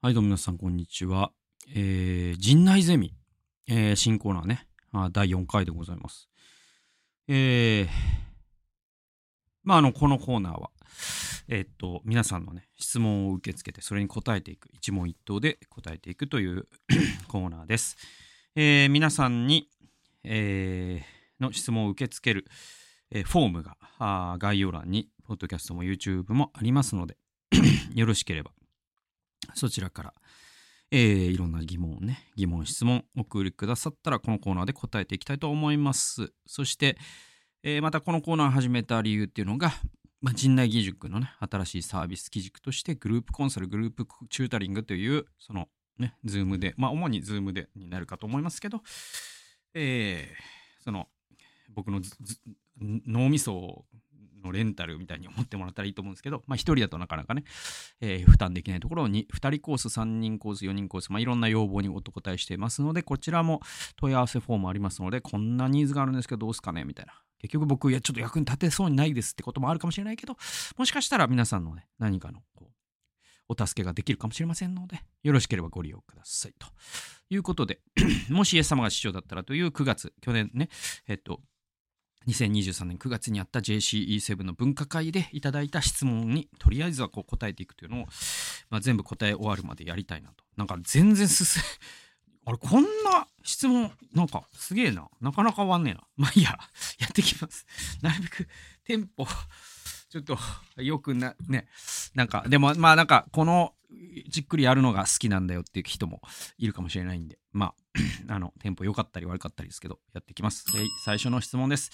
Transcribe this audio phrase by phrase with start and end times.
[0.00, 1.32] はい、どうも皆さん、こんにちは。
[1.74, 3.16] えー、陣内ゼミ、
[3.66, 6.28] えー、新コーナーね、あ第4回でございます。
[7.26, 7.88] えー、
[9.64, 10.70] まあ、あの、このコーナーは、
[11.48, 16.68] えーっと、皆さんのね、質問を受け付けて、それに答えていく、一問一答で答えていくという
[17.26, 17.96] コーナーです。
[18.54, 19.68] えー、皆さんに、
[20.22, 22.46] えー、の質問を受け付ける、
[23.10, 27.16] えーフォームがあー概要欄に、ポッドキャストも YouTube もありますので、
[27.96, 28.52] よろしければ、
[29.58, 30.14] そちらから、
[30.90, 36.32] えーいろんな疑問ね、疑問、質問お送りくださったら、このコーナーで答えていきたいと思います。
[36.46, 36.96] そして、
[37.62, 39.72] えーまたこのコーナーを始めた理由っていうのが、
[40.20, 48.82] まあ、陣内義塾のね、新しいサービス基軸として、グループコンサル、グループ tutoring という、そのね、 Zoom で、まあ、主に Zoom でになるかと思いますけど、
[49.74, 51.08] えーその、
[51.68, 52.00] 僕の
[52.80, 53.84] 脳みそを
[54.48, 57.44] のレンタルみたいに思ってもらったらいいと思うんですけど、まあ、一人だとなかなかね、
[58.00, 63.60] えー負担できないところに2人コース3人コース4人コース、まあ、いろんな要望にお答えしていますのでこちらも
[63.96, 67.14] 問い合わせフォームありますのでこんなニーズがあるんですけどどうすかねみたいな。
[67.40, 70.36] 結局僕いやちょっと役に立てそうにないですってこともあるかもしれないけど
[70.76, 72.72] もしかしたら皆さんのね何かのこう
[73.48, 76.54] お助けができるかもしれませんのでよろしければご利用ください。
[76.58, 76.66] と
[77.30, 77.80] いうことで
[78.28, 80.68] もしイエス様が市長だったらという9月去年ね
[81.06, 81.40] えっと
[82.28, 88.06] 2023年9月にあった JCE7 の分科会でいただいた質問にとりあえずはこう答えていくというのを、
[88.70, 90.44] まあ、全部答え終わるまでやりたいなと。
[90.56, 91.62] なんか全然進
[92.44, 95.08] あれこんな質問なんかすげえな。
[95.20, 96.00] なかなか終わんねえな。
[96.16, 96.58] まあいいや、
[96.98, 97.66] やってきます。
[98.02, 98.48] なるべく
[98.84, 99.26] テンポ
[100.08, 100.38] ちょっと
[100.82, 101.66] よくな、ね。
[102.14, 103.74] なんかでもまあなんかこの
[104.28, 106.20] じっくりやるのが好きなんだよっていう人も
[106.58, 107.74] いるかもしれないんで、まあ、
[108.34, 110.66] あの、テンポ良かったり悪かったりですけど、やっていきます。
[110.76, 111.90] え最初の質問です。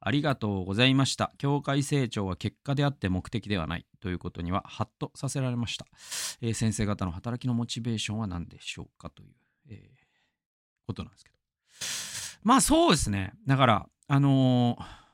[0.00, 1.32] ありがとうございました。
[1.38, 5.86] 教会成長は結果であって目的ではないということにはハッとさせられました。
[6.40, 9.10] えー先生方の働きのモチベーションは何でしょうか？
[9.10, 9.30] という、
[9.70, 10.06] えー
[10.86, 11.36] ことなんですけど。
[12.42, 13.32] まあそうですね。
[13.46, 15.05] だから、あのー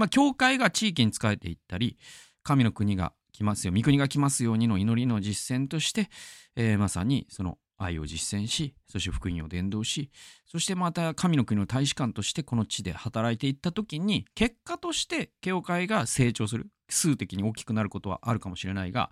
[0.00, 1.96] まあ教会が地域に仕えていったり、
[2.42, 6.08] 神の国が来ますよ、御国が来ますようにの祈りの実践として、
[6.56, 10.10] えーまさにその愛を実践し、そして福音を伝道し、
[10.46, 19.10] そしてまた神の国の大使館としてこの地で働いていった時に、結果として教会が成長する、数的に大きくなることはあるかもしれないが、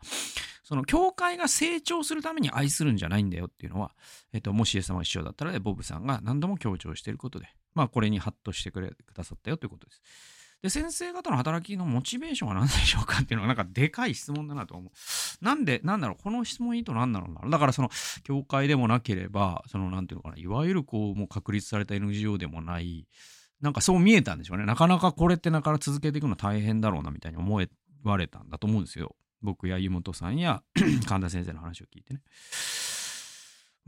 [0.64, 3.92] その教会が成長するために愛するんじゃないんだよっていうのは、
[4.34, 10.02] えっと、もしイエス様が一緒だったら、ボブさんが何度も強調していることで、まあこれにハッとしてくれくださったよということです。
[10.62, 15.44] で、先生方の働きのモチベーションは何でしょうかっていうのがなんかでかい質問だなと思う。
[15.44, 17.50] なんで、なんだろう、この質問いいと何だろう。
[17.50, 17.90] だからその、
[18.24, 23.06] 教会でもなければ、その、なんていうのかな、いわゆるこう、もう確立された NGO でもない、
[23.60, 24.66] なんかそう見えたんでしょうね。
[24.66, 27.54] なかなかこれってなかなか続けていくの大変だろうなみたいに思
[28.04, 29.14] われたんだと思うんですよ。
[29.42, 30.62] 僕や湯本さんや
[31.06, 32.20] 神田先生の話を聞いてね。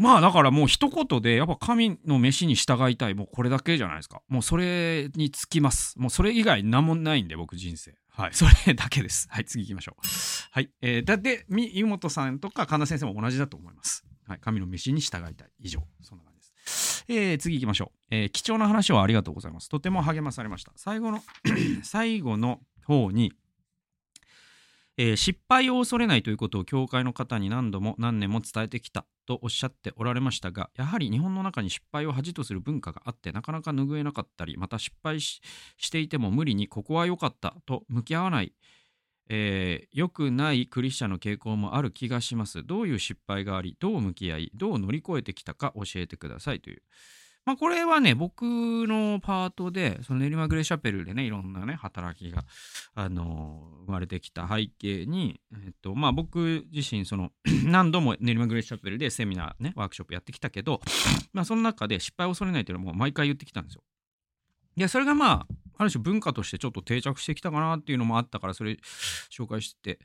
[0.00, 4.22] まあだからもう一言でやっぱ神の飯に従いたいもうこれだけじゃないですか。
[4.28, 5.98] もうそれにつきます。
[5.98, 7.94] もうそれ以外何もないんで僕人生。
[8.08, 8.30] はい。
[8.34, 9.28] それだけです。
[9.30, 10.06] はい次行きましょう。
[10.52, 14.06] はいえー、だってみ湯本さんとか神田先生も同じだと思います。
[14.26, 15.50] はい神の飯に従いたい。
[15.58, 15.86] 以上。
[16.00, 17.04] そんな感じです。
[17.08, 19.68] えー、次行きましょう、えー貴重な話をありがとうございます。
[19.68, 20.72] とても励まされました。
[20.76, 21.22] 最後の
[21.84, 23.34] 最後の方に
[25.02, 35.40] えー失敗を恐れないということを教会の方に何度も何年も伝えてきたとおっしゃっておられましたがやはり日本の中に失敗を恥とする文化があってなかなか拭えなかったりまた失敗し
[35.90, 38.52] ていても無理にここは良かったと向き合わない、
[39.30, 42.62] えー良くないクリスチャンの傾向もある気がします。
[42.62, 46.82] どういう失敗がありどう向き合いどう乗り越えてきたか教えてくださいという
[47.44, 52.44] まあこれはね僕のパートでその練馬グレーシャペルでねいろんなね働きが
[52.94, 57.30] あの生まれてきた背景に、えっとまあ、僕自身その
[57.64, 60.80] 何度も練馬グレーシャペルでセミナーねワークショップやってきたけど、
[61.32, 63.82] まあ、その中で失敗を恐れないっていうのはも毎回言ってきたんですよ。
[64.76, 65.46] いやそれがまあ
[65.78, 68.78] ある種文化としてちょっと定着してきたかなっていうのもあったからそれ
[69.30, 69.98] 紹介して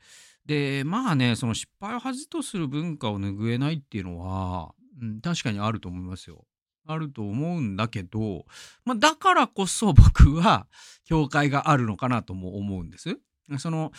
[0.44, 6.44] でまあねその失敗を恥とする文化を拭えないっていうのは、うん、確かにあると思いますよ。
[6.86, 8.46] あると思うんだけど、
[8.84, 10.66] まあ、だからこそ僕は
[11.04, 13.18] 教会があるのかなとも思うんです。
[13.58, 13.92] その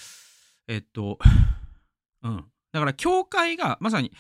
[0.68, 1.20] えっと
[2.24, 4.12] うんだから教会がまさに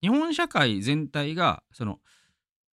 [0.00, 2.00] 日本社会全体がその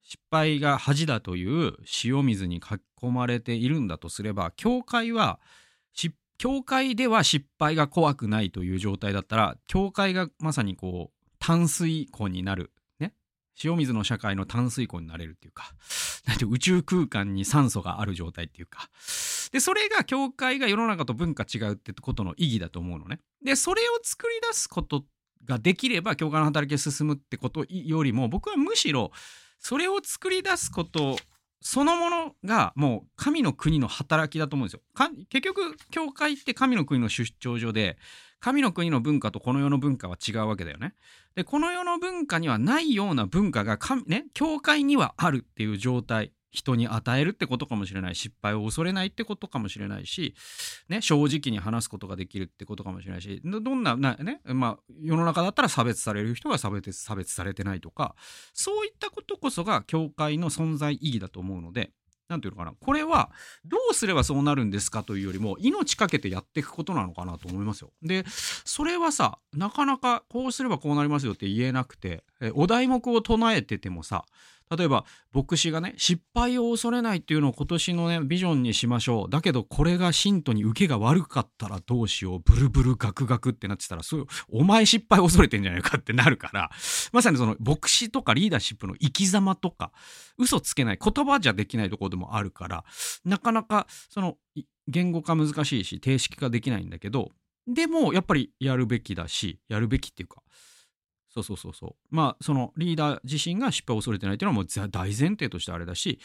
[0.02, 1.74] 失敗が恥だという
[2.04, 5.40] 塩水に囲まれているんだとすれば教会は
[6.40, 12.72] 教会では失敗が怖くないという状態だったら教会がまさにこう淡水湖になる
[13.64, 15.74] 塩水の社会の淡水湖になれるっていうか
[16.26, 18.90] なんて宇宙空間に酸素がある状態っていうか
[19.52, 23.20] で、それが教会が世の中と文化違うってことの意義だと思うのね。
[23.44, 25.04] で、それを作り出すこと
[25.46, 29.12] ができれば、教会の働きが進むってことよりも、僕はむしろ、
[29.60, 31.18] それを作り出すこと
[31.62, 34.82] そのものがもう神の国の働きだと思うんですよ。
[35.30, 37.98] 結局、教会って神の国の出張所で、
[38.40, 40.96] 神の国の文化とこの世の文化は違うわけだよね。
[41.36, 43.78] で、この世の文化にはないような文化が
[44.08, 46.34] ね、教会にはあるっていう状態。
[46.52, 50.34] 人に与えるってことかもしれない失敗を恐れないってことかもしれないし、
[50.88, 58.16] ね、正直に話すことができるってことかもしれないしどんなねまあ、世の中だったら差別される人が差別差別されてないとか
[58.54, 61.92] そういったことこそが教会の存在意義だと思うので
[62.30, 63.32] 何て言うのかなこれは
[63.66, 67.92] どうすればそうなるんですかというよりも命かけてやっていくことなのかなと思いますよ。
[68.02, 68.24] で
[68.66, 72.24] それはさなかなかこうすればこうなりますよって言えなくて
[72.54, 74.26] お題目を唱えててもさ
[74.76, 79.30] 例えば牧師がね失敗を恐れないっていうのを今年のねビジョンにしましょう。
[79.30, 82.40] だけどこれが信徒に受けが悪かったらどうしよう。
[82.40, 86.70] ブルブルガクガクってなってたらそうお前失敗恐れてんじゃないかってなるから。
[87.12, 89.92] まさにその牧師とかリーダーシップの生き様とか
[90.38, 92.84] 嘘つけない言葉じゃできないところでもあるから
[93.26, 94.38] なかなかその
[94.88, 97.30] 言語化難しいし定式化できないんだけど
[97.68, 100.42] でもやっぱりやるべきだしやるべきっていうか
[101.44, 102.16] そうそうそうそう。
[102.16, 106.20] まあ、そのリーダー自身が失敗を恐れてないっていうのはもう大前提としてあれだし、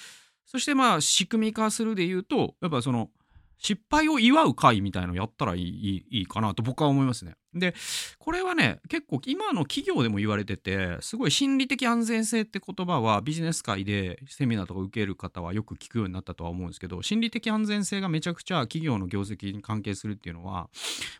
[0.46, 3.10] そしてまあ、仕組み化するで言うと、やっぱその、
[3.58, 7.34] 失敗を祝う会みたいのやったらいいいいかなと僕は思いますね。
[7.54, 7.74] で、
[8.18, 20.68] これはね、結構今の企業でも言われてて、すごい心理的安全性って言葉はビジネス界でセミナーとか受ける方はよく聞くようになったとは思うんですけど、心理的安全性がめちゃくちゃ企業の業績に関係するっていうのは、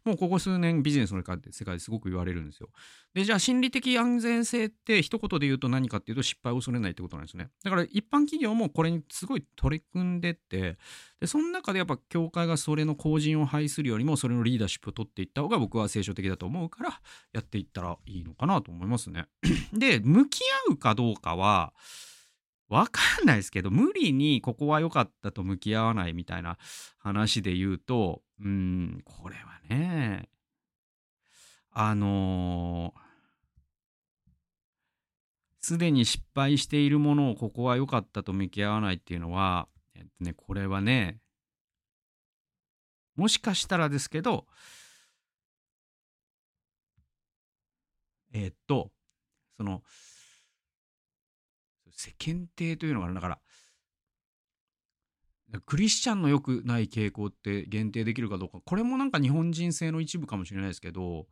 [0.04, 1.24] もうここ数年ビジネスの世
[1.64, 2.68] 界ですごく言われるんですよ。
[3.14, 7.48] で、じゃあ心理的安全性って一言で言うと何かっていうと失敗を恐れないってことなんですね。
[7.62, 10.78] だから一般企業もこれにすごい取り組んでって、
[11.20, 17.00] で、その中でやっぱ協会がそれの後人を排するよりもそれのリーダーシップを取っていった方が僕は聖書的だと思うから
[17.32, 19.26] やっていったらいいのかなと思いますね。
[19.72, 21.72] で、向き合うかどうかは、
[22.68, 26.58] わかんないですけど、無理にここは良かったと向き合わないみたいな
[26.98, 30.28] 話で言うと、うん、これはね、
[31.70, 32.94] あの
[35.60, 41.18] す、でに失敗しているものをここは良かったと向き合わないっていうのは、えっとね、これはね、
[43.16, 44.46] もしかしたらですけど、
[48.34, 48.90] えー、っと、
[49.56, 49.82] その、
[51.90, 53.38] 世間体というのがあるだから、
[55.64, 61.26] クリスチャンの良くない傾向って限定できるかどうか、これもなんか日本人性の一部かもしれないですけど、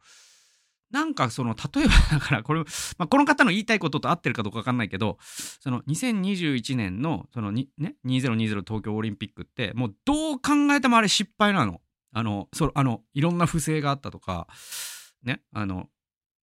[0.93, 2.67] なんかその、例えば だから、これ、ま
[3.07, 5.19] あ、この方の言いたいことと合ってるかどうかわかんないけど、
[5.61, 11.81] その2021年の、そのに、ね、2020東京オリンピックって、もうどう考えてもあれ失敗なの。
[12.15, 14.47] あの、そあの、いろんな不正があったとか、
[15.23, 15.89] ね、あの、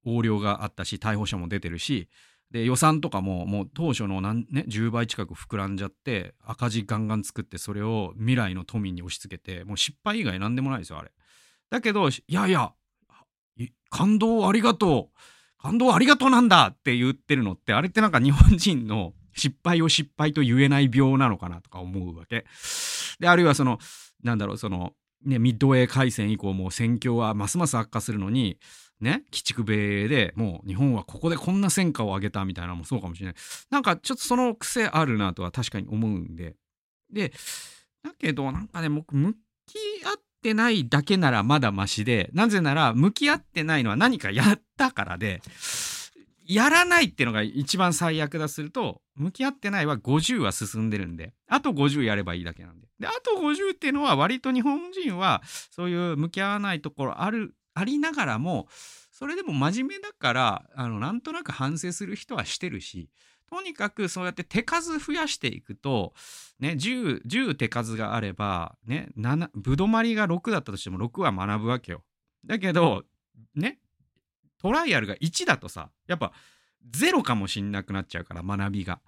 [0.05, 2.09] 横領があったし逮捕者も出てるし
[2.51, 11.11] で予算とかももう当初の何、ね、10倍近く膨らんじゃって赤字ガンガン作ってそれを未来の都民に押し付けてもう失敗以外何でもないですよあれ。
[11.69, 12.73] だけどいやいや
[13.91, 22.45] 感動ありがとう感動ありがとうなんだって言ってるのってあれってなんか日本人の失敗を失敗と言えない病なのかなとか思うわけ。
[23.19, 23.77] であるいはその
[24.23, 24.93] なんだろうその
[25.23, 28.57] ねミッドウェー海戦以降も戦況はますます悪化するのに
[29.01, 33.35] ね、鬼畜米英でもう日本はここでこんな戦果を上げたみたいなのもそうかもしれない。
[33.69, 36.55] なんかちょっとその癖あるなとは確かに思うんで。
[37.11, 37.31] で、
[38.03, 39.37] だけどなんかね、僕向き
[40.05, 45.41] 合ってないだけならまだマシで、なぜなら向き合ってないのは何かやったからで、
[46.45, 52.87] やらないっていうのが一番最悪だすると、向き合ってないは50は進んでるんで、あと50やればいいだけなんで。
[52.99, 58.67] で、あと50っていうのは割と日本人はそういう向き合わないところあるありながらも
[59.11, 63.09] それでも真面目だからあのなんとなく反省する人はしてるし
[63.49, 66.13] とにかくそうやって手数増やしていくと、
[66.59, 72.03] ね、10, 10手数があれば、ね、7ぶどまりが6だったとしても6は学ぶわけよ。
[72.45, 73.03] だけど、
[73.55, 73.79] ね、
[74.61, 76.31] トライアルが1だとさ、やっぱ
[76.91, 78.99] ゼロかもしんなくなっちゃうから学びが。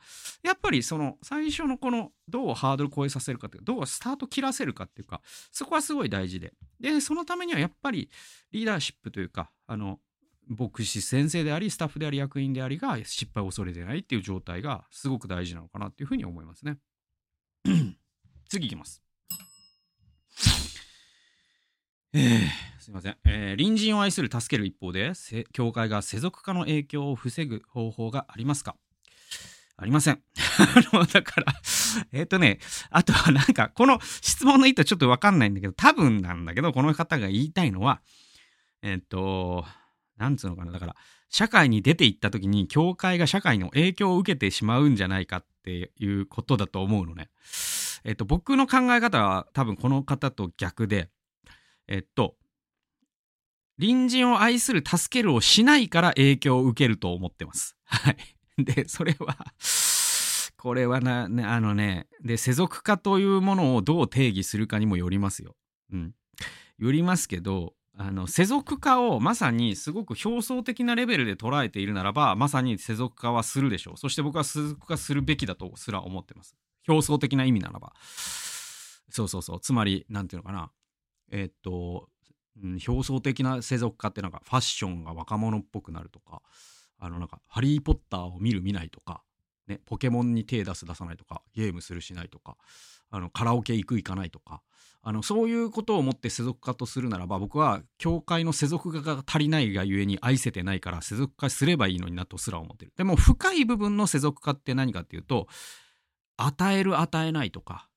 [0.43, 6.53] やっぱりその最初のこのどうハードル超えさせるかっていうかどうスタート切らせるかっていうかそこはすごい大事で。
[6.79, 8.09] でそのためにはやっぱり
[8.51, 9.99] リーダーシップというかあの
[10.47, 16.77] 牧師先生でありスタッフであり役員でありが失敗を恐れてないっていう状態がすごく大事なのかなっていうふうに思いますね。
[18.49, 19.01] 次いきます。
[22.13, 25.13] えー、すいません、えー、隣人を愛する助ける一方で
[25.53, 28.75] 教会が世俗化の影響を防ぐ方法がありますか？
[29.77, 30.21] ありません。
[30.93, 31.53] あのだから
[32.11, 38.01] えっとね、あとはなんか、この質問の意図ちょっとわかんないんだけど、多分なんだけど、この方が言いたいのは、
[38.83, 39.65] えっと、
[40.17, 40.95] なんつうのかな、だから、
[41.29, 47.29] 社会に出て行った時に、教会が社会の影響を受けてしまうんじゃないかっていうことだと思うのね。
[48.03, 51.09] えっと、僕の考え方は多分この方と逆で、
[51.91, 52.37] えっと、
[53.77, 57.75] 隣人を愛する助けるをしないから影響を受けると思ってます。
[57.83, 58.17] はい。
[58.63, 59.35] で、それは
[60.55, 65.57] これはな、ね、あのね、で、世俗化というものをどう定義するかにもよりますよ。
[65.91, 66.15] うん。
[66.77, 76.55] よりますけど、あの世俗化をまさにすごく表層的なレベルで捉えているならばまさに世俗化はするでしょうそして僕は世俗化するべきだとすら思ってます
[76.87, 77.93] 表層的な意味ならば
[79.09, 80.71] そうそうそうつまり何て言うのかな
[81.31, 82.09] えー、っと、
[82.61, 86.41] うん、表層的な世俗化ってなんかファッションが若者っぽくなるとか
[86.99, 89.23] あのなんかハリー・ポッターを見る見ないとか
[89.71, 92.57] ね、ポケモンに手出す出さないとかゲームするしないとか
[93.09, 94.61] あのカラオケ行く行かないとか
[95.03, 102.93] あのそういうことを思って世俗化とするならば僕は教会の世俗化が足りないがゆえに愛せてないから世俗化すればいいのになとすら思ってる。
[102.95, 105.47] でも深い部分の世俗化って何かっていうと
[106.37, 107.87] 与える与えないとか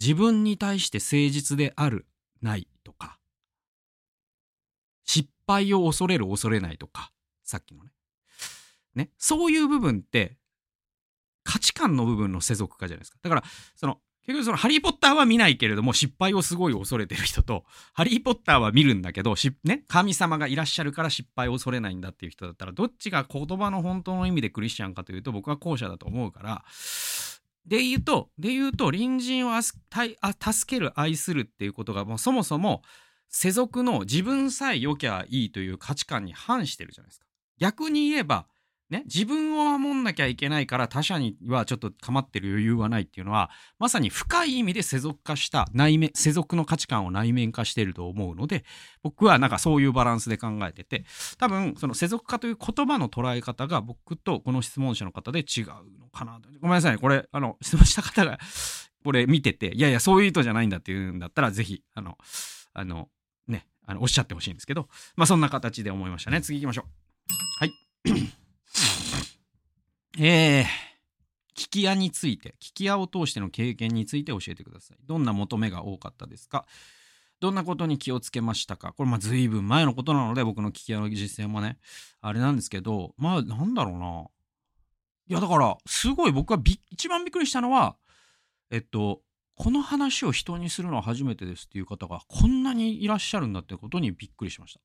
[0.00, 2.06] 自分に対して誠実である
[2.44, 3.18] ないとか。
[5.04, 7.10] 失敗を恐れる恐れないとか。
[7.42, 7.90] さっきのね。
[8.94, 9.10] ね。
[9.18, 10.36] そういう部分って
[11.42, 13.18] 価値観の部分の世俗化じゃないですか。
[13.22, 19.34] だからその結局そのハリー・ポッターは見ないけれども失敗をすごい恐れてる人と、ハリー・ポッターは見るんだけど、
[19.64, 26.64] ね、神様がいらっしゃるから失敗を恐れないんだっていう人だったら、どっちが言葉の本当の意味でクリスチャンかというと、僕は後者だと思うから、
[27.66, 29.78] で言うと、で言うと、隣人を助
[30.66, 32.82] ける、愛するっていうことが、もうそもそも
[33.28, 37.26] 世俗の自分さえ良きゃいいという価値観に反してるじゃないですか。
[37.58, 38.46] 逆に言えば、
[38.90, 48.62] ね、自分を守んなきゃいけないから他者にはちょっと構ってる余裕はないっていうのはまさに深い意味で世俗化した内面世俗の価値観を内面化していると思うので
[49.02, 51.06] 僕はなんかそういうバランスで考えてて
[51.38, 55.66] 多分その世俗化という言葉の捉え方が僕とこの質問者の方で違う
[55.98, 58.38] のかなごめんなさいこれあの質問した方が
[59.02, 62.18] これ見てていやいやそういう意図じゃないんだっていうんだったらぜひあの
[62.74, 63.08] あの
[63.48, 66.42] ねあのおっしゃってほしいんですけどまあそんな形で思いましたね。
[66.42, 66.84] 次行きましょう。
[67.58, 68.43] はい。
[70.18, 70.64] えー、
[71.56, 74.98] 聞き屋について、聞き屋を通しての経験について教えてください。
[75.04, 76.66] どんな求めが多かったですか？
[77.40, 78.92] どんなことに気をつけましたか？
[78.92, 81.78] これまあ随分前のことなので僕の聞き屋の実践もね、
[82.20, 84.26] あれなんですけど、まあなんだろうな。
[85.26, 87.96] いやだからすごい僕がび一番びっくりしたのは、
[88.70, 89.22] えっと、
[89.56, 94.80] この話を人にするのは初めてですっていう方がこんなにいらっしゃるんだってことにびっくりしました。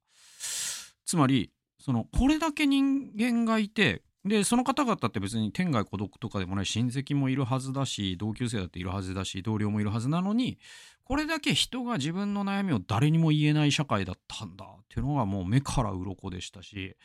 [1.05, 10.59] つまり、そのこれだけ人間がいてでその方々って別に天涯孤独とかでもない親戚もいるはずだし同級生だっているはずだし同僚もいるはずなのに
[11.05, 16.95] これだけ人が自分の悩みを誰にも言えない社会だったんだっていうのがもう目から鱗でしたし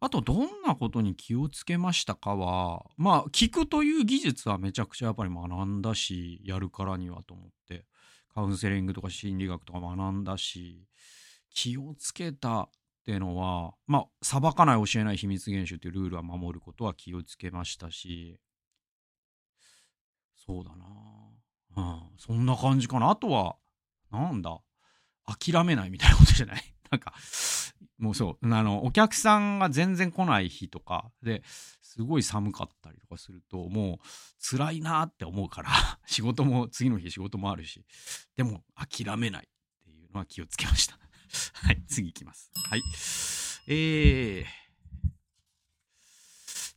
[0.00, 7.84] あとどんなことに気をつけましたかはまあ聞くという技術はめちゃくちゃやっぱり学んだしやるからにはと思って
[8.32, 10.86] カウンセリングとか心理学とか学んだし
[11.50, 12.68] 気をつけた
[13.04, 18.40] っていうのはまあ裁かない教えない秘密厳守っていうルールは守ることは気をつけましたし。
[20.46, 20.86] そうだな。
[21.76, 22.02] うん。
[22.18, 23.10] そんな感じかな。
[23.10, 23.56] あとは
[24.10, 24.58] なんだ。
[25.26, 26.62] 諦めないみたいなことじゃない？
[26.90, 27.12] なんか
[27.98, 28.54] もうそう。
[28.54, 31.42] あのお客さんが全然来ない日とかで
[31.82, 34.06] すごい寒かったりとかするともう
[34.40, 35.70] 辛いなって思うから
[36.06, 37.84] 仕事も次の日仕事もあるし。
[38.34, 40.98] でも諦めないっていうのは気をつけました。
[41.54, 42.50] はい、次いきます。
[42.54, 42.82] はい。
[43.66, 44.46] えー、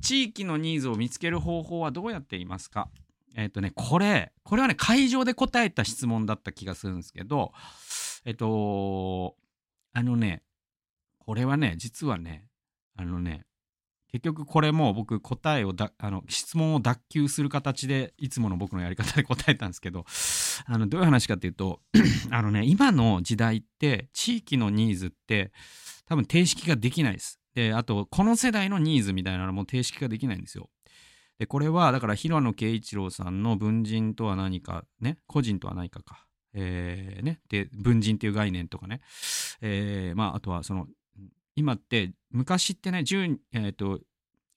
[0.01, 2.89] 地域のニーズを見つける方法はどうやっていますか？
[3.35, 7.53] えっ、ー、とね、これ、これはね、会場で答えた質問だった気がするんですけど、
[8.25, 9.35] えっ、ー、と、
[9.93, 10.43] あのね、
[11.19, 12.47] これはね、実はね、
[12.95, 13.45] あのね、
[14.11, 20.05] 結局これも僕答えをだあの質問を脱臼する形でいつもの僕のやり方で答えたんですけど
[20.65, 21.81] あのどういう話かっていうと
[22.31, 25.51] あのね今の時代って地域のニーズって
[26.07, 27.39] 多分定式ができないです。
[27.53, 30.69] であとこの世代のニーズみたいなのも定式ができないんですよ。
[31.39, 36.23] でこれはだから平野啓一郎さんの文人とは何かね個人とは何かか。
[36.59, 39.01] えー、ね、で文人っていう概念とかね、
[39.61, 40.87] えー、まああとはその
[41.57, 43.99] 今って昔ってね 10,、えーと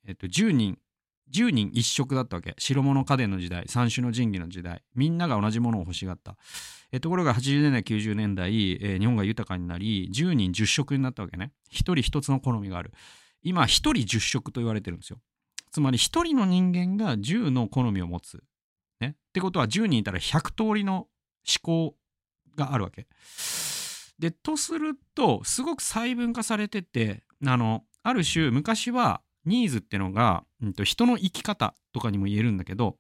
[0.07, 0.79] えー、と10人
[1.33, 2.55] 10人一色だったわけ。
[2.59, 4.83] 白物家電の時代三種の神器の時代。
[4.95, 6.37] みんなが同じものを欲しがった、
[6.93, 11.53] えー、ところが80年代90年代、えー、日本が豊かになり10人10色になったわけね。
[11.73, 12.93] 1人1つの好みがある。
[13.43, 15.19] 今1人10色と言われてるんですよ。
[15.71, 18.43] つまり1人の人間が10の好みを持つ。
[19.01, 19.15] ね。
[19.17, 21.09] ってことは10人いたら100通りの思
[21.63, 21.95] 考
[22.57, 23.07] があるわけ。
[24.21, 32.99] で、とすると、すごく細分化されてて、あの、ある種、昔はニーズってのが、うんと、人の生き方とかにも言えるんだけど、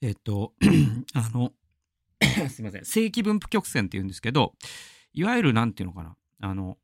[0.00, 0.54] えっと、
[1.12, 1.52] あの、
[2.48, 4.54] すいません、正規分布曲線って言うんですけど、
[5.12, 6.78] いわゆるなんていうのかな、あの、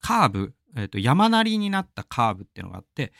[0.00, 3.12] カーブ、えっと、山なりになったカーブっていうのがあって、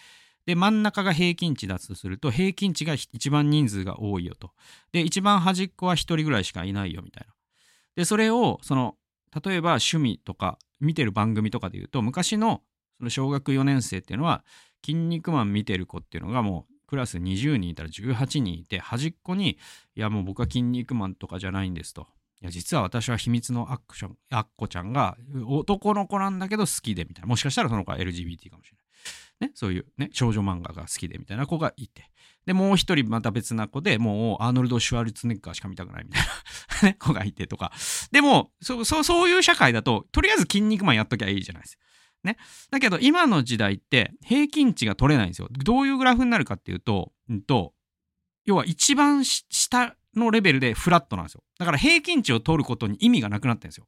[0.46, 4.50] で、真ん中が平均値だとすると、平均値が一番人数が多いよと。
[4.90, 7.35] で、一番端っこは一人ぐらいしかいないよみたいな。
[7.96, 8.96] で、それを、その、
[9.44, 12.62] 例えば趣味とか、見てる番組とかで言うと、昔の
[12.98, 14.44] その小学4年生っていうのは、
[14.84, 19.58] 筋肉マン見てる子っていうのがもう、クラス20人いたら18人いて、端っこに、
[19.96, 22.06] いやもう僕は筋肉マンとかじゃないんですと。
[22.40, 27.28] いや、実は私は秘密のアクション、アッコちゃんが男の子なんだけど好きでみたいな。
[27.28, 28.76] もしかしたらその子は LGBT かもしれ
[29.40, 29.48] ない。
[29.48, 32.10] ね、そういうね、少女漫画が好きでみたいな子がいて。
[32.46, 37.72] で、もう一人また別な子で、もうアーノルド・シュワルツネッガーしか見たくないみたいな 子がいてとか。
[38.12, 41.82] でも、そう、そう、そういう社会だと、とりあえず筋肉マンやっときゃいいじゃないですか。
[42.26, 42.36] ね。
[42.70, 45.48] だけど今の時代って平均値が取れないんですよ。
[45.50, 47.72] どういうグラフになるかっていうと、うんと、
[48.44, 51.42] 要は一番下のレベルでフラットなんですよ。
[51.58, 53.86] だから平均値を取ることに意味がなくなってるんですよ。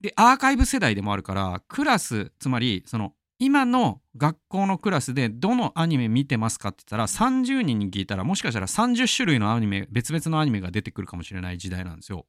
[0.00, 12.26] で、アーカイブ世代でもあるから、クラス、つまり、その、今の学校のクラスでどのアニメ見てますかって言ったら30人に聞いたらもしかしたら30種類のアニメ別々のアニメが出てくるかもしれない時代なんですよ。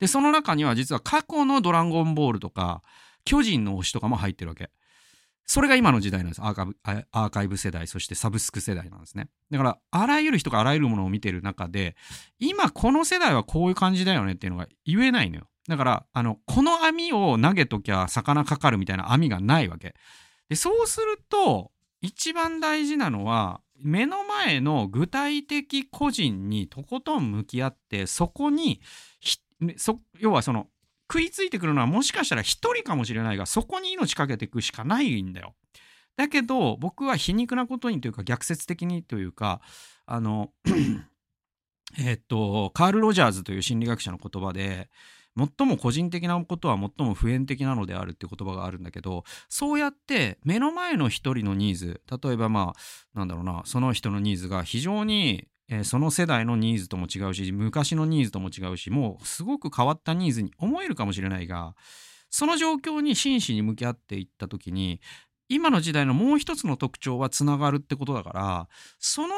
[0.00, 2.82] でその中には実は過去の「ドラゴンボール」とか
[3.26, 4.70] 「巨人の推し」とかも入ってるわけ。
[5.44, 11.94] それが今の時代なんですアーカイブ世代そしてサブスク世代なんですねだからあらゆる人があらゆるものを見てる中で
[12.40, 19.94] 今この世代はこういう感じだよねっていうのが言えないのよだからあのこの網を投げときゃ魚かかるみたいな網がないわけ
[20.48, 28.80] でそうすると一番大事なのは目の前の具体的個人にとことん向き合ってそこに
[30.18, 30.68] 要はその
[31.10, 35.54] 食いついてくるのはもしかしたら一人かもしれないがそこに命かけていくしかないんだよ。
[36.16, 39.60] だけど僕は皮肉なことにというか逆説的にというか
[40.06, 40.50] あの
[41.98, 44.88] えっとカール・ロジャーズという心理学者の言葉で
[45.36, 61.74] 最も個人的なことは最も普遍的なのであるって言葉があるんだけどそうやって目の前の一人のニーズ例えばまあなんだろうなその人のニーズが非常に、えー、その世代のニーズとも違うし昔のニーズとも違うしもうすごく変わったニーズに思えるかもしれないが
[62.30, 65.00] その状況に真摯に向き合っていった時に
[65.48, 69.34] 今の時代のもう一つの特徴はつながるってことだからその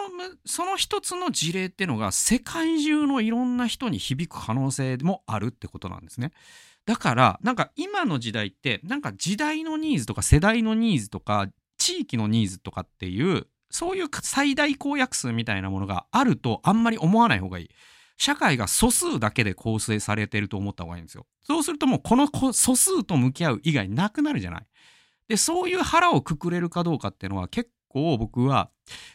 [0.46, 6.32] その一つの事例っていうのが世界中のいろんな人に響く可能性もあるってことなんですね。
[6.86, 17.70] だからなんか今の時代ってなんか時代のニーズとか世代のニーズとか地域のニーズとかっていうそういう最大公約数みたいなものがあるとあんまり思わない方がいい。
[18.16, 21.26] 社会が素数だけで構成されてると思った方がいいんですよ。
[21.42, 24.66] そうするともうこの素数と向き合う以外なくなるじゃない。
[25.28, 28.70] でそういう腹をくくれるかどうかっていうのは結構僕は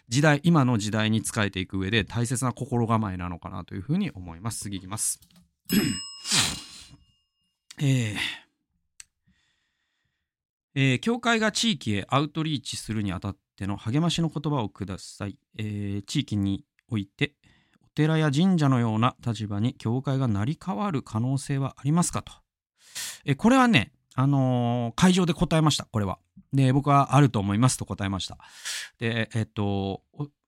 [0.07, 4.59] 時代今の時代に仕えていく上で大切な心構えなのかなというふうに思います。
[4.59, 5.19] 次いきます。
[7.79, 8.15] えー。
[10.75, 17.35] えー、教会が地域へアウトリーチするにあたっての励ましの言葉をください、えー、地域において
[17.83, 22.33] お寺や神社のような立場に教会が成り代わる可能性はありますかと、
[23.23, 26.19] えー、これはねあのー、会場で答えました、これは。
[26.53, 28.37] で、僕はあると思いますと答えました。
[28.99, 30.01] で、えっと、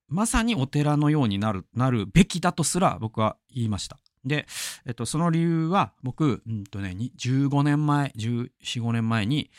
[0.07, 3.97] まさにお寺のようになる、なるべきだとすら僕は言いました。
[4.23, 4.47] で、
[4.85, 9.51] えっと、その理由は僕、うんとね、15年前、14、15年前に、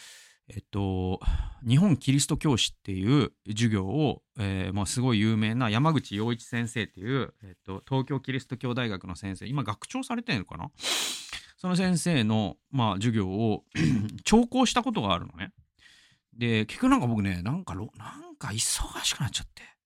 [0.48, 1.20] えっと、
[1.66, 10.70] 日本キリスト教師っていう授業を、えーまあ、すごい有名な山口洋一先生っていう、えっと、東京キリスト教大学の先生、今学長されてるのかな？
[11.56, 13.64] その先生の、まあ、授業を
[14.24, 15.52] 聴講したことがあるのね。
[16.36, 19.76] で、結局なんか僕ね、なんか、なんか忙しくなっちゃって。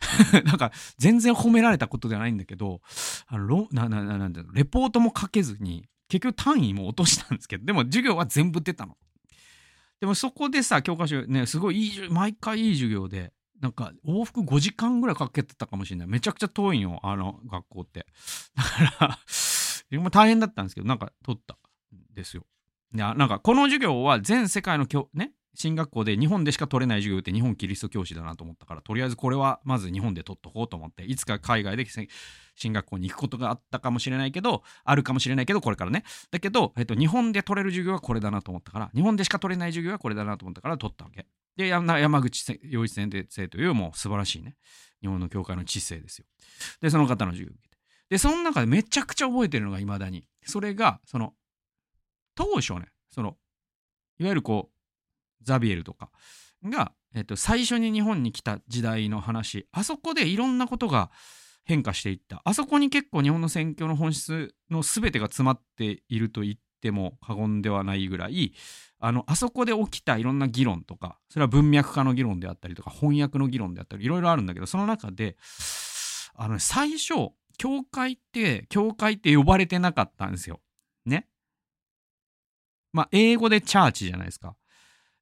[0.44, 2.80] なんか全然褒められたことではないんだけど、
[3.26, 8.96] あのななななんレポートも書けずに、結局単位も落としたんですけど、でも授業は全部出たの。
[10.00, 16.08] でもそこでさ、教科書ね、すごいいい、毎回いい授業で、なんか往復5時間ぐらいかけてたかもしれない。
[16.08, 18.06] めちゃくちゃ遠いんよ、あの学校って。
[18.56, 19.18] だから
[20.10, 22.44] 大変だったんですけど、なんか取ったんですよ。
[22.94, 31.84] いや、なんかこの授業は全世界のね、進学校で日本でしか取れない授業って日本キリスト教師だなと思ったからとりあえずこれはまず日本で取っとこうと思っていつか海外で
[32.54, 41.26] 進学校に行くことがあったかもしれないけどあるかもしれないけどこれからねだけど、えっと、日本で取れる授業はこれだなと思ったから日本でしか取れない授業はこれだなと思ったから取ったわけ
[41.56, 44.56] で、山口洋一先生というもう素晴らしいね、
[45.02, 46.24] 日本の教会の知性ですよ。
[46.80, 47.56] で、その方の授業。
[48.10, 50.26] で、その中でめちゃくちゃ覚えてるのが未だに。
[50.44, 51.32] それが、その、
[52.34, 53.36] 当初ね、その、
[54.18, 56.10] いわゆるこう、ザビエルとか
[56.64, 61.10] が、えっと、最初に日本に来た時代の話、あそこでいろんなことが
[61.64, 62.42] 変化していった。
[62.44, 68.54] あそこに結構日本の宣教の本質の全てが詰まっていると言っても過言ではないぐらい、
[68.98, 75.36] あの、あそこで起きたいろんな議論とか、それは文脈化の議論であったりとか、翻訳の議論であったり、いろいろあるんだけど、その中で、
[76.34, 80.62] あの、最初、教会って、教会って呼ばれてなかったんですよ。
[81.04, 81.28] ね。
[82.94, 84.56] まあ、英語でチャーチじゃないですか。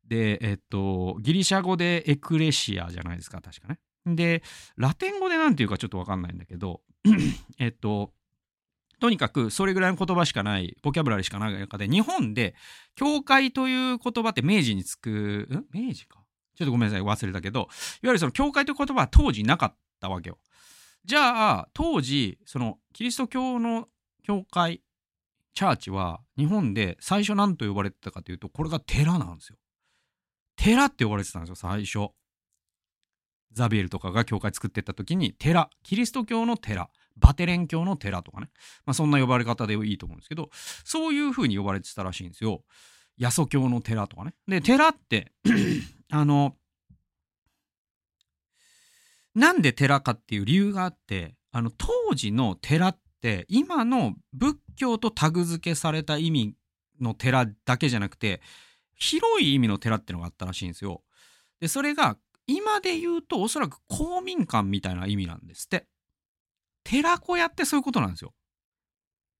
[0.07, 3.81] で、えっと、ギリシャ語でエクレシアじゃないですか、確かね。
[4.07, 4.45] で、
[4.77, 6.81] ラテン語で何て言うかちょっとわかんないんだけど、
[7.59, 8.13] えっと、
[9.01, 12.55] とにかくそれぐらいの言葉しかない、ボキャブラリーしかない中で、日本で、
[12.95, 15.67] 教会という言葉って明治につく、ん？
[15.77, 16.21] 明治か
[16.55, 17.69] ちょっとごめんなさい、忘れたけど、いわ
[18.05, 20.39] ゆるその教会という言葉は当時なかったわけよ。
[21.09, 23.89] じゃあ、当時、そのキリスト教の
[24.23, 24.83] 教会、
[25.55, 29.57] チャーチは日本で最初何と呼ばれてたかというと、これが寺なんですよ。
[30.57, 32.11] 寺って呼ばれてたんですよ、最初。
[33.53, 38.51] ザビエルとかが教会作ってった時に、寺、キリスト教の寺、バテレン教の寺とかね。
[38.85, 40.51] まあそんな呼ばれ方でいいと思うんですけど、
[40.85, 42.65] そういう風に呼ばれてたらしいんですよ。
[43.17, 44.35] ヤソ教の寺とかね。
[44.47, 45.33] で、寺って
[46.13, 46.55] あの、
[49.39, 56.55] なんで寺かっていう理由があって、あの、当時の寺って、今の仏教とタグ付けされた意味
[57.01, 58.41] の寺だけじゃなくて、
[58.97, 61.03] 広い意味の寺ってのがあったらしいんですよ。
[61.61, 62.17] で、それが
[62.49, 65.87] 今で言うとおそらく公民館みたいな意味なんですって。
[66.83, 68.35] 寺子屋ってそういうことなんですよ。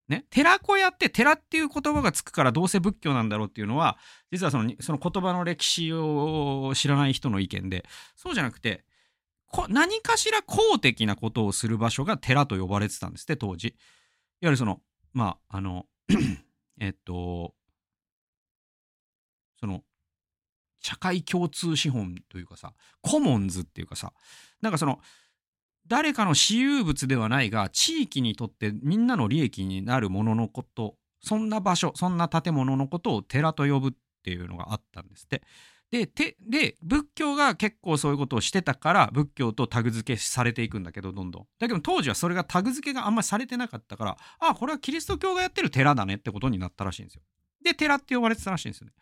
[0.07, 3.99] ね、寺子屋って寺っていう言葉がつくからどうせ仏教なんだろうっていうのは
[4.31, 7.85] 実はそのその言葉の歴史を知らない人の意見で
[8.15, 8.85] そうじゃなくて
[9.69, 13.69] 何かしら公的なことをする場所が寺と呼ばれてたんですって当時。
[13.69, 13.75] いわ
[14.41, 14.81] ゆるその
[15.13, 15.85] まああの
[16.79, 17.53] えっと
[19.59, 19.83] その
[20.81, 24.13] 社会共通資本というかさコモンズっていうかさ
[24.61, 24.99] なんかその
[25.87, 33.91] 誰かの私有物ではないが地域にとってみんなの利益になるもののことそんな場所そんな建物のことを寺と呼ぶっ
[34.23, 35.41] ていうのがあったんですって。
[35.91, 47.21] でてで仏教が結構そういうことをしてたから仏教とタグ付けされていくんだけどどんどんだけど当時はそれがタグ付けがあんまりされてなかったからあこれはキリスト教がやってる寺だねってことになったらしいんですよ
[47.63, 48.93] で、寺って呼ばれてたらしいんですよね。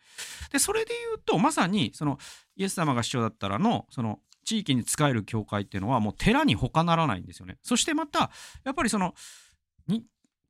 [0.52, 2.18] で、それで言うと、まさに、その、
[2.56, 7.58] イエス様が市長だったらの、その、地域に仕える教会っていうのは、もう寺に他ならないんですよね。
[7.62, 8.30] そしてまた、
[8.64, 9.14] やっぱりその、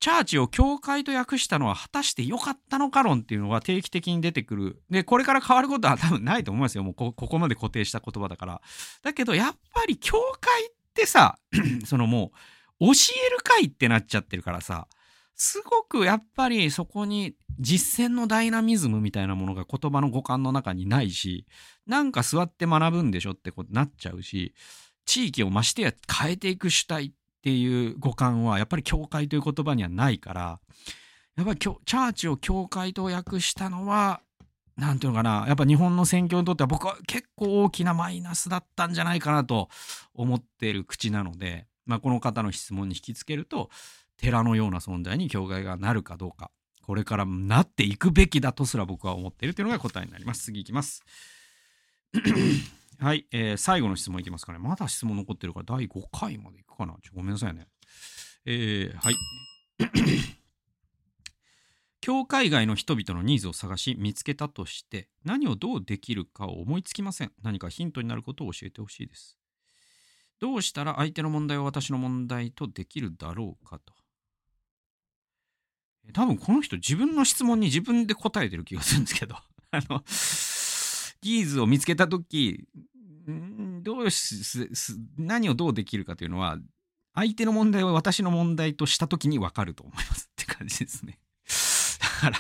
[0.01, 4.83] チャーチを教会と訳したのは果たして良かったのか論っていうのが定期的に出てくる。
[4.91, 6.85] で、これから変わることは多分ないと思いますよ。
[6.85, 8.61] もうここまで固定した言葉だから。
[9.03, 11.39] だけど、やっぱり教会ってさ、
[11.85, 12.33] そのも
[12.81, 12.93] う、教
[13.27, 14.87] える会ってなっちゃってるからさ、
[15.35, 21.47] すごくやっぱりそこに実践のダイナミズムみたいなものが言葉の五感の中にないし、
[21.87, 24.55] なんか座って学ぶんでしょってことになっちゃうし、
[25.07, 30.61] 地域を増してや変えていく主体っっていう五感はやっぱり教会という言葉にはないから、
[31.37, 34.21] やっぱりチャーチを教会と訳したのは、
[34.77, 39.69] なんていうのかな、やっぱ日本の選挙にとっては僕は結構大きなマイナスだったんじゃないかなと
[40.15, 43.71] 思ってる口なので、まあ、この方の質問に引きつけると、
[44.17, 46.51] 寺のような存在に教会がなるかどうか
[46.89, 50.45] これからなっていくべきだとすら僕は思っているというのが答えになります。
[50.45, 51.05] 次いきます。
[53.01, 54.59] はい、えー、最後の質問いきますかね。
[54.59, 56.97] まだ質問残ってるから第5回までいくかな。
[57.03, 57.69] ちょごめんなさいね。
[58.45, 59.17] えー、はい。
[62.01, 67.33] 教会外の人々のニーズを探し見つけたとして何をどうできるかを思いつきません。
[67.43, 69.39] 何かヒントになることを教えてほしいです。
[70.41, 73.95] どうしたら相手の問題を私の問題とできるだろうかと。
[76.13, 79.37] 多分この人自分の質問に自分で答えてる気がするんですけど。
[79.71, 80.03] あの
[81.21, 82.67] ギーズを見つけた時
[83.83, 84.69] どうし
[85.19, 86.59] 何をどうできるかというのは
[87.15, 91.19] 相手の問題を私の問題とした時に分かると思いますって感じですね。
[92.01, 92.39] だから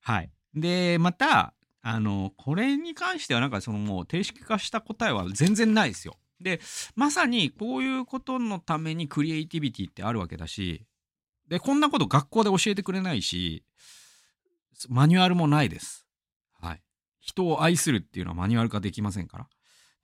[0.00, 0.30] はい。
[0.54, 6.16] でまたあのこれに関してはなんかそのもう定式化した答えは全然ないですよ。
[6.40, 6.60] で
[6.94, 10.86] まさにこういうことのためにクリエイティビティってあるわけだし
[11.52, 13.62] で、こんなこと学校で教えてくれないし、
[14.88, 16.01] マニュアルもないです。
[17.22, 19.48] 人を愛するっていうのはマニュアル化できませんから。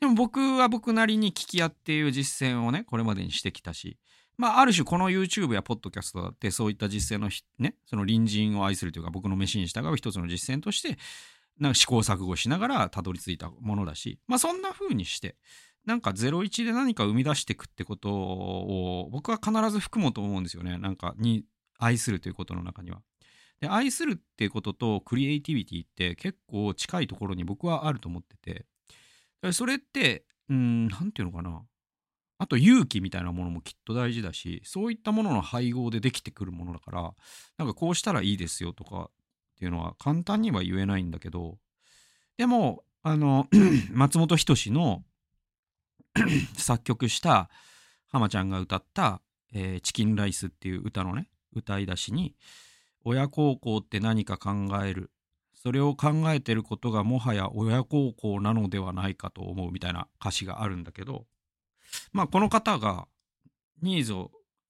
[0.00, 3.98] でも僕は僕なりに聞き合っていう実践をね、これまでにしてきたし、
[4.38, 7.28] まあ、ある種この YouTube やポッドキャストだってそういった実践の
[7.58, 10.96] ね、その隣人を愛するというか僕の飯に従う一つの実践として、
[11.58, 15.34] なんか試行錯誤しながらたどり着いたものだし、まあそんな風にして、
[15.84, 20.78] なんか01で何か生み出していくってことを僕は必ず含もうと思うんですよね。
[20.78, 21.44] なんかに
[21.78, 23.00] 愛するということの中には。
[23.60, 28.36] で、愛するっていうこととクリエイティビティって結構近いところに僕はあると思って
[29.42, 31.62] て、それって、うん、なんていうのかな。
[32.40, 37.14] あと勇気みたいなものもきっと大事だし、そういったものの配合でできてくるものだから、
[37.58, 39.10] なんかこうしたらいいですよとかっ
[39.58, 41.58] ていうのは簡単には言えないんだけど、
[42.36, 43.48] でも、あの、
[43.90, 45.02] 松本人志の
[46.56, 47.50] 作曲した
[48.06, 49.20] 浜ちゃんが歌った、
[49.52, 52.36] えー、チキンライスっていう歌のね、歌い出しに、
[53.04, 54.50] 親孝行って何か考
[54.84, 55.10] える。
[55.54, 61.26] それを考えてることがもはや親孝行なのではないかと思うみたいな歌詞があるんだけど、
[62.12, 63.08] まあこの方が
[63.82, 64.12] ニーズ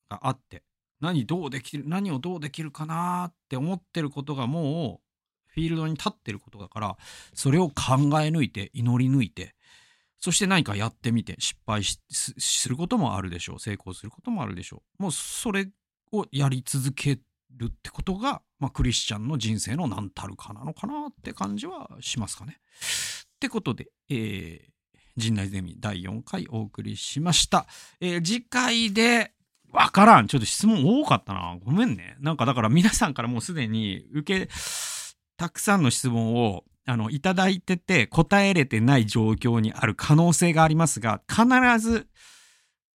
[0.08, 0.62] があって、
[1.00, 5.08] 何どうできる、何をどうできるかなって思ってることがもう
[5.46, 6.96] フィールドに立ってることだから、
[7.34, 9.54] それを考え抜いて、祈り抜いて、
[10.18, 13.58] そして何かやってみて失敗することもあるでしょう。
[13.58, 15.02] 成功することもあるでしょう。
[15.02, 15.68] もうそれ
[16.12, 17.20] をやり続け
[17.58, 22.58] るってことが、まあ、クリスチャンの人生の何たるかなのかなって感じはしますかね。
[23.36, 24.68] ってことで、えー、
[25.16, 27.66] 陣内ゼミ第4回お送りしました。
[28.00, 29.32] えー、次回で、
[29.70, 30.28] わからん。
[30.28, 31.58] ちょっと質問多かったな。
[31.62, 32.16] ごめんね。
[32.20, 34.52] なんかだから皆さんからもうすでに受け、
[35.36, 41.44] たくさんの質問をあの、いただいてて答えれてない状況にある可能性がありますが、必
[41.78, 42.08] ず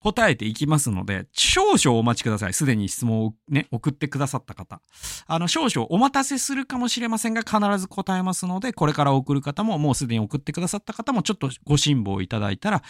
[0.04, 2.54] 答えていきますので、少々お待ちください。
[2.54, 4.82] すでに質問をね、送ってくださった方。
[5.28, 12.84] あの、少々お待たせするかもしれませんが、必ず答えますので、これから送る方も、もうすでに送ってくださった方も、ちょっとご辛抱いただいたら、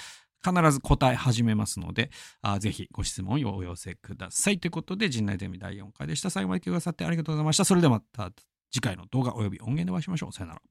[0.43, 2.09] 必ず答え始めますので、
[2.41, 4.59] あぜひご質問をお寄せください。
[4.59, 6.29] ということで、陣内ゼミ第4回でした。
[6.29, 7.63] 最後まで聞いてくださってありがとうございました。
[7.63, 8.31] それではまた
[8.71, 10.33] 次回の動画及び音源でお会いしましょう。
[10.33, 10.61] さよなら。